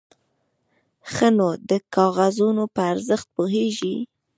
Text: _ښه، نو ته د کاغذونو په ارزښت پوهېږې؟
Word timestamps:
_ښه، 1.11 1.27
نو 1.37 1.49
ته 1.53 1.59
د 1.69 1.71
کاغذونو 1.93 2.63
په 2.73 2.81
ارزښت 2.91 3.27
پوهېږې؟ 3.35 3.95